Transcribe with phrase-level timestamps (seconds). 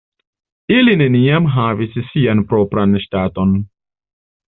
[0.75, 3.57] Ili neniam havis sian propran ŝtaton.